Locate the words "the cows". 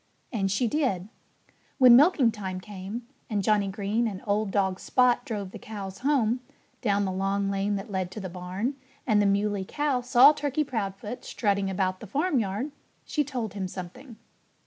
5.51-5.99